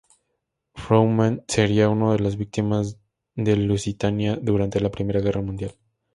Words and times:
Frohman 0.73 1.43
sería 1.47 1.87
una 1.89 2.13
de 2.13 2.17
las 2.21 2.35
víctimas 2.35 2.97
del 3.35 3.67
Lusitania 3.67 4.35
durante 4.41 4.79
la 4.79 4.89
Primera 4.89 5.19
Guerra 5.21 5.43
Mundial. 5.43 5.75